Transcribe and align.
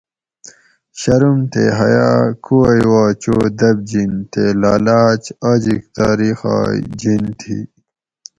شروم 0.99 1.39
تے 1.51 1.63
حیا 1.77 2.09
کُووئ 2.45 2.81
وا 2.91 3.03
چو 3.21 3.35
دبجِن 3.59 4.11
تے 4.31 4.43
لالاۤچ 4.61 5.23
آجیک 5.49 5.83
تاۤریخائ 5.95 6.75
جین 6.99 7.23
تھی 7.39 7.57